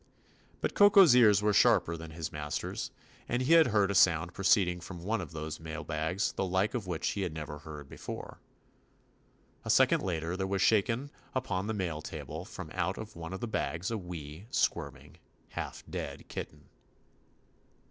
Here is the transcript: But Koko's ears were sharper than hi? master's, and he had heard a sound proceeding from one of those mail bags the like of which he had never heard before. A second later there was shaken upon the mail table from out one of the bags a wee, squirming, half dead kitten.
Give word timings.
But 0.61 0.73
Koko's 0.73 1.15
ears 1.15 1.43
were 1.43 1.53
sharper 1.53 1.95
than 1.95 2.09
hi? 2.09 2.21
master's, 2.31 2.89
and 3.29 3.43
he 3.43 3.53
had 3.53 3.67
heard 3.67 3.91
a 3.91 3.93
sound 3.93 4.33
proceeding 4.33 4.81
from 4.81 5.03
one 5.03 5.21
of 5.21 5.31
those 5.31 5.59
mail 5.59 5.83
bags 5.83 6.31
the 6.31 6.43
like 6.43 6.73
of 6.73 6.87
which 6.87 7.09
he 7.09 7.21
had 7.21 7.35
never 7.35 7.59
heard 7.59 7.87
before. 7.87 8.39
A 9.63 9.69
second 9.69 10.01
later 10.01 10.35
there 10.35 10.47
was 10.47 10.63
shaken 10.63 11.11
upon 11.35 11.67
the 11.67 11.75
mail 11.75 12.01
table 12.01 12.45
from 12.45 12.71
out 12.73 12.97
one 13.15 13.31
of 13.31 13.41
the 13.41 13.47
bags 13.47 13.91
a 13.91 13.97
wee, 13.99 14.47
squirming, 14.49 15.17
half 15.49 15.83
dead 15.87 16.27
kitten. 16.27 16.67